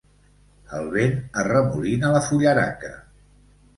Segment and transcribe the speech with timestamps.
[0.77, 1.13] El vent
[1.43, 2.91] arremolina la fullaraca.